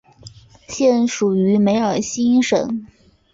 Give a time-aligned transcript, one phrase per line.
[0.67, 2.87] 现属于梅尔辛省。